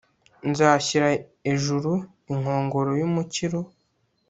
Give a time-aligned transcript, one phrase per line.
[0.49, 1.07] nzashyira
[1.51, 1.91] ejuru
[2.33, 3.59] inkongoro y'umukiro